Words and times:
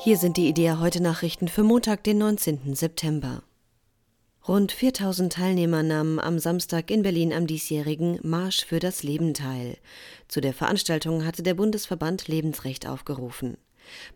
Hier 0.00 0.16
sind 0.16 0.36
die 0.36 0.48
Idea 0.48 0.78
heute 0.78 1.02
Nachrichten 1.02 1.48
für 1.48 1.64
Montag, 1.64 2.04
den 2.04 2.18
19. 2.18 2.76
September. 2.76 3.42
Rund 4.46 4.70
4000 4.70 5.32
Teilnehmer 5.32 5.82
nahmen 5.82 6.20
am 6.20 6.38
Samstag 6.38 6.92
in 6.92 7.02
Berlin 7.02 7.32
am 7.32 7.48
diesjährigen 7.48 8.20
Marsch 8.22 8.64
für 8.64 8.78
das 8.78 9.02
Leben 9.02 9.34
teil. 9.34 9.76
Zu 10.28 10.40
der 10.40 10.54
Veranstaltung 10.54 11.24
hatte 11.24 11.42
der 11.42 11.54
Bundesverband 11.54 12.28
Lebensrecht 12.28 12.86
aufgerufen. 12.86 13.56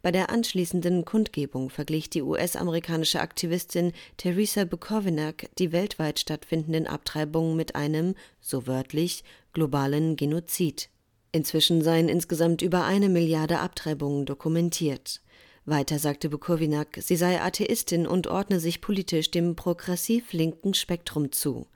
Bei 0.03 0.13
der 0.13 0.31
anschließenden 0.31 1.05
Kundgebung 1.05 1.69
verglich 1.69 2.09
die 2.09 2.23
US-amerikanische 2.23 3.21
Aktivistin 3.21 3.93
Teresa 4.19 4.65
Bukowinak 4.65 5.51
die 5.59 5.73
weltweit 5.73 6.21
stattfindenden 6.21 6.87
Abtreibungen 6.87 7.57
mit 7.57 7.75
einem, 7.75 8.15
so 8.41 8.69
wörtlich, 8.69 9.25
globalen 9.53 10.15
Genozid. 10.15 10.91
Inzwischen 11.33 11.83
seien 11.83 12.09
insgesamt 12.09 12.63
über 12.63 12.85
eine 12.85 13.09
Milliarde 13.09 13.59
Abtreibungen 13.59 14.27
dokumentiert. 14.27 15.22
Weiter 15.65 16.01
sagte 16.01 16.29
Bukowinak, 16.29 16.99
sie 17.01 17.15
sei 17.15 17.41
Atheistin 17.41 18.07
und 18.09 18.27
ordne 18.27 18.59
sich 18.59 18.81
politisch 18.81 19.31
dem 19.31 19.55
progressiv-linken 19.55 20.75
Spektrum 20.75 21.31
zu. 21.31 21.69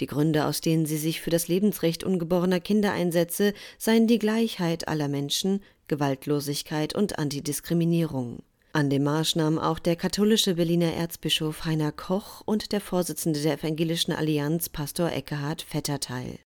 Die 0.00 0.06
Gründe, 0.06 0.46
aus 0.46 0.62
denen 0.62 0.86
sie 0.86 0.96
sich 0.96 1.20
für 1.20 1.28
das 1.28 1.46
Lebensrecht 1.46 2.02
ungeborener 2.02 2.60
Kinder 2.60 2.92
einsetze, 2.92 3.52
seien 3.76 4.06
die 4.06 4.18
Gleichheit 4.18 4.88
aller 4.88 5.08
Menschen, 5.08 5.62
Gewaltlosigkeit 5.86 6.94
und 6.94 7.18
Antidiskriminierung. 7.18 8.42
An 8.72 8.88
dem 8.88 9.04
Marsch 9.04 9.36
nahmen 9.36 9.58
auch 9.58 9.78
der 9.78 9.96
katholische 9.96 10.54
Berliner 10.54 10.94
Erzbischof 10.94 11.66
Heiner 11.66 11.92
Koch 11.92 12.42
und 12.46 12.72
der 12.72 12.80
Vorsitzende 12.80 13.40
der 13.40 13.58
Evangelischen 13.58 14.12
Allianz 14.12 14.70
Pastor 14.70 15.12
Eckehard 15.12 15.60
Vetter 15.62 16.00
teil. 16.00 16.38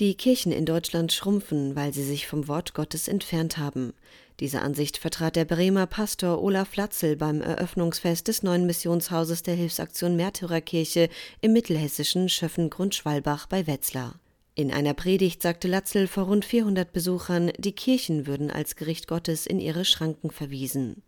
Die 0.00 0.16
Kirchen 0.16 0.50
in 0.50 0.66
Deutschland 0.66 1.12
schrumpfen, 1.12 1.76
weil 1.76 1.94
sie 1.94 2.02
sich 2.02 2.26
vom 2.26 2.48
Wort 2.48 2.74
Gottes 2.74 3.06
entfernt 3.06 3.58
haben. 3.58 3.92
Diese 4.40 4.60
Ansicht 4.60 4.96
vertrat 4.96 5.36
der 5.36 5.44
Bremer 5.44 5.86
Pastor 5.86 6.42
Olaf 6.42 6.74
Latzel 6.74 7.14
beim 7.14 7.40
Eröffnungsfest 7.40 8.26
des 8.26 8.42
neuen 8.42 8.66
Missionshauses 8.66 9.44
der 9.44 9.54
Hilfsaktion 9.54 10.16
Märtyrerkirche 10.16 11.08
im 11.40 11.52
mittelhessischen 11.52 12.28
Schöffen-Grundschwalbach 12.28 13.46
bei 13.46 13.68
Wetzlar. 13.68 14.18
In 14.56 14.72
einer 14.72 14.94
Predigt 14.94 15.40
sagte 15.40 15.68
Latzel 15.68 16.08
vor 16.08 16.24
rund 16.24 16.44
400 16.44 16.92
Besuchern, 16.92 17.52
die 17.56 17.70
Kirchen 17.72 18.26
würden 18.26 18.50
als 18.50 18.74
Gericht 18.74 19.06
Gottes 19.06 19.46
in 19.46 19.60
ihre 19.60 19.84
Schranken 19.84 20.32
verwiesen. 20.32 21.04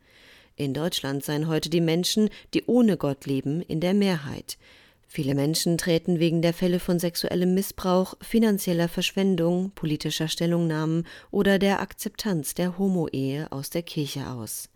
In 0.54 0.74
Deutschland 0.74 1.24
seien 1.24 1.48
heute 1.48 1.70
die 1.70 1.80
Menschen, 1.80 2.30
die 2.54 2.62
ohne 2.66 2.96
Gott 2.96 3.26
leben, 3.26 3.62
in 3.62 3.80
der 3.80 3.94
Mehrheit. 3.94 4.58
Viele 5.16 5.34
Menschen 5.34 5.78
treten 5.78 6.20
wegen 6.20 6.42
der 6.42 6.52
Fälle 6.52 6.78
von 6.78 6.98
sexuellem 6.98 7.54
Missbrauch, 7.54 8.18
finanzieller 8.20 8.86
Verschwendung, 8.86 9.70
politischer 9.70 10.28
Stellungnahmen 10.28 11.06
oder 11.30 11.58
der 11.58 11.80
Akzeptanz 11.80 12.52
der 12.52 12.76
Homo-Ehe 12.76 13.50
aus 13.50 13.70
der 13.70 13.82
Kirche 13.82 14.28
aus. 14.28 14.68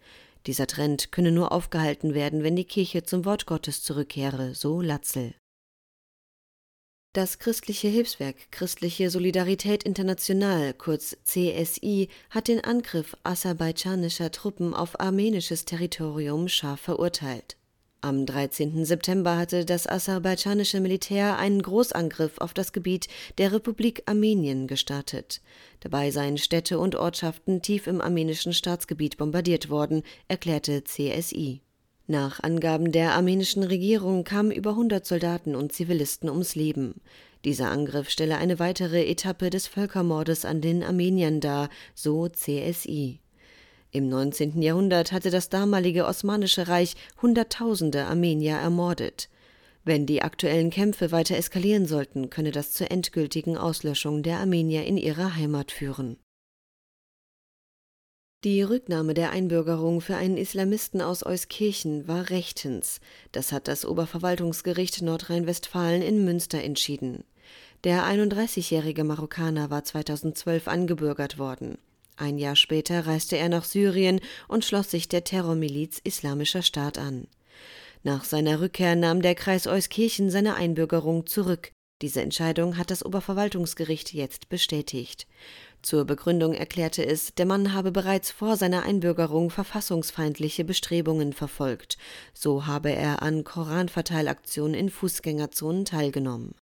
Dieser 0.47 0.67
Trend 0.67 1.13
könne 1.13 1.31
nur 1.31 1.53
aufgehalten 1.53 2.15
werden, 2.15 2.43
wenn 2.43 2.57
die 2.57 2.65
Kirche 2.65 3.03
zum 3.03 3.27
Wort 3.27 3.45
Gottes 3.45 3.83
zurückkehre, 3.83 4.55
so 4.55 4.81
Latzel. 4.81 5.35
Das 7.13 7.39
christliche 7.39 7.89
Hilfswerk 7.89 8.51
Christliche 8.51 9.11
Solidarität 9.11 9.83
International, 9.83 10.73
kurz 10.73 11.19
CSI, 11.23 12.09
hat 12.31 12.49
den 12.49 12.65
Angriff 12.65 13.15
aserbaidschanischer 13.25 14.31
Truppen 14.31 14.73
auf 14.73 15.01
armenisches 15.01 15.67
Territorium 15.67 16.49
scharf 16.49 16.81
verurteilt. 16.81 17.60
Am 18.03 18.25
13. 18.25 18.87
September 18.87 19.37
hatte 19.37 19.67
das 19.67 19.87
aserbaidschanische 19.87 20.81
Militär 20.81 21.39
einen 21.39 21.61
Großangriff 21.61 22.39
auf 22.39 22.55
das 22.55 22.73
Gebiet 22.73 23.09
der 23.37 23.53
Republik 23.53 24.05
Armenien 24.07 24.67
gestartet. 24.67 25.43
Dabei 25.81 26.11
seien 26.11 26.39
Städte 26.39 26.79
und 26.79 26.97
Ortschaften 26.97 27.61
tief 27.61 27.87
im 27.87 28.01
armenischen 28.01 28.55
Staatsgebiet 28.55 29.19
bombardiert 29.19 29.69
worden, 29.69 30.03
erklärte 30.29 30.83
CSI. 30.83 31.61
Nach 32.07 32.43
Angaben 32.43 32.91
der 32.91 33.13
armenischen 33.13 33.65
Regierung 33.65 34.25
kamen 34.25 34.51
über 34.51 34.71
100 34.71 35.05
Soldaten 35.05 35.55
und 35.55 35.73
Zivilisten 35.73 36.31
ums 36.31 36.55
Leben. 36.55 37.03
Dieser 37.45 37.71
Angriff 37.71 38.09
stelle 38.09 38.39
eine 38.39 38.59
weitere 38.59 39.05
Etappe 39.11 39.51
des 39.51 39.67
Völkermordes 39.67 40.47
an 40.47 40.63
den 40.63 40.83
Armeniern 40.83 41.41
dar, 41.41 41.69
so 41.95 42.29
CSI. 42.29 43.21
Im 43.93 44.09
19. 44.09 44.63
Jahrhundert 44.63 45.11
hatte 45.11 45.31
das 45.31 45.49
damalige 45.49 46.07
Osmanische 46.07 46.69
Reich 46.69 46.95
Hunderttausende 47.21 48.05
Armenier 48.05 48.55
ermordet. 48.57 49.29
Wenn 49.83 50.07
die 50.07 50.23
aktuellen 50.23 50.71
Kämpfe 50.71 51.11
weiter 51.11 51.37
eskalieren 51.37 51.87
sollten, 51.87 52.31
könne 52.31 52.53
das 52.53 52.71
zur 52.73 52.91
endgültigen 52.91 53.57
Auslöschung 53.57 54.23
der 54.23 54.39
Armenier 54.39 54.85
in 54.85 54.97
ihrer 54.97 55.35
Heimat 55.35 55.73
führen. 55.73 56.19
Die 58.45 58.63
Rücknahme 58.63 59.13
der 59.13 59.33
Einbürgerung 59.33 60.01
für 60.01 60.17
einen 60.17 60.37
Islamisten 60.37 61.03
aus 61.03 61.27
Euskirchen 61.27 62.09
war 62.09 62.31
rechtens. 62.31 63.01
Das 63.33 63.53
hat 63.53 63.69
das 63.69 63.85
Oberverwaltungsgericht 63.85 65.03
Nordrhein-Westfalen 65.03 66.01
in 66.01 66.25
Münster 66.25 66.63
entschieden. 66.63 67.25
Der 67.85 68.05
31-jährige 68.05 69.05
Marokkaner 69.05 69.69
war 69.69 69.85
2012 69.85 70.69
angebürgert 70.69 71.39
worden. 71.39 71.77
Ein 72.21 72.37
Jahr 72.37 72.55
später 72.55 73.07
reiste 73.07 73.39
er 73.39 73.49
nach 73.49 73.65
Syrien 73.65 74.21
und 74.47 74.67
schloss 74.67 74.91
sich 74.91 75.09
der 75.09 75.25
Terrormiliz 75.25 75.99
Islamischer 76.05 76.61
Staat 76.61 76.99
an. 76.99 77.27
Nach 78.03 78.25
seiner 78.25 78.61
Rückkehr 78.61 78.95
nahm 78.95 79.23
der 79.23 79.35
Kreis 79.35 79.67
Euskirchen 79.67 80.31
seine 80.31 80.55
Einbürgerung 80.55 81.27
zurück. 81.27 81.73
Diese 82.03 82.21
Entscheidung 82.21 82.77
hat 82.77 82.91
das 82.91 83.05
Oberverwaltungsgericht 83.05 84.13
jetzt 84.13 84.51
bestätigt. 84.51 85.27
Zur 85.81 86.05
Begründung 86.05 86.53
erklärte 86.53 87.07
es, 87.07 87.35
der 87.35 87.47
Mann 87.47 87.73
habe 87.73 87.91
bereits 87.91 88.31
vor 88.31 88.59
seiner 88.59 88.83
Einbürgerung 88.83 89.49
verfassungsfeindliche 89.49 90.65
Bestrebungen 90.65 91.33
verfolgt. 91.33 91.97
So 92.35 92.67
habe 92.67 92.91
er 92.91 93.23
an 93.23 93.45
Koranverteilaktionen 93.45 94.75
in 94.75 94.91
Fußgängerzonen 94.91 95.87
teilgenommen. 95.87 96.55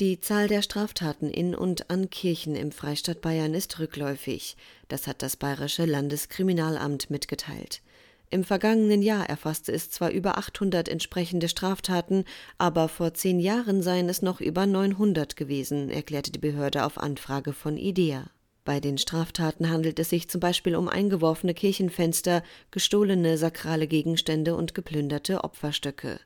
Die 0.00 0.20
Zahl 0.20 0.48
der 0.48 0.62
Straftaten 0.62 1.28
in 1.28 1.54
und 1.54 1.90
an 1.90 2.08
Kirchen 2.08 2.56
im 2.56 2.72
Freistaat 2.72 3.20
Bayern 3.20 3.52
ist 3.52 3.78
rückläufig. 3.78 4.56
Das 4.88 5.06
hat 5.06 5.20
das 5.20 5.36
Bayerische 5.36 5.84
Landeskriminalamt 5.84 7.10
mitgeteilt. 7.10 7.82
Im 8.30 8.42
vergangenen 8.42 9.02
Jahr 9.02 9.28
erfasste 9.28 9.70
es 9.70 9.90
zwar 9.90 10.10
über 10.10 10.38
800 10.38 10.88
entsprechende 10.88 11.50
Straftaten, 11.50 12.24
aber 12.56 12.88
vor 12.88 13.12
zehn 13.12 13.38
Jahren 13.38 13.82
seien 13.82 14.08
es 14.08 14.22
noch 14.22 14.40
über 14.40 14.64
900 14.64 15.36
gewesen, 15.36 15.90
erklärte 15.90 16.32
die 16.32 16.38
Behörde 16.38 16.86
auf 16.86 16.96
Anfrage 16.96 17.52
von 17.52 17.76
IDEA. 17.76 18.30
Bei 18.64 18.80
den 18.80 18.96
Straftaten 18.96 19.68
handelt 19.68 19.98
es 19.98 20.08
sich 20.08 20.30
zum 20.30 20.40
Beispiel 20.40 20.74
um 20.74 20.88
eingeworfene 20.88 21.52
Kirchenfenster, 21.52 22.42
gestohlene 22.70 23.36
sakrale 23.36 23.86
Gegenstände 23.86 24.56
und 24.56 24.74
geplünderte 24.74 25.44
Opferstöcke. 25.44 26.18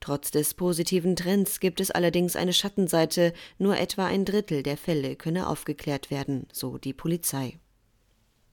Trotz 0.00 0.30
des 0.30 0.54
positiven 0.54 1.16
Trends 1.16 1.60
gibt 1.60 1.80
es 1.80 1.90
allerdings 1.90 2.36
eine 2.36 2.52
Schattenseite, 2.52 3.32
nur 3.58 3.76
etwa 3.78 4.06
ein 4.06 4.24
Drittel 4.24 4.62
der 4.62 4.76
Fälle 4.76 5.16
könne 5.16 5.48
aufgeklärt 5.48 6.10
werden, 6.10 6.46
so 6.52 6.78
die 6.78 6.92
Polizei. 6.92 7.58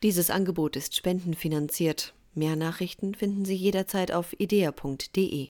Dieses 0.03 0.29
Angebot 0.29 0.75
ist 0.75 0.95
spendenfinanziert. 0.95 2.13
Mehr 2.33 2.55
Nachrichten 2.55 3.13
finden 3.13 3.45
Sie 3.45 3.55
jederzeit 3.55 4.11
auf 4.11 4.33
idea.de. 4.39 5.47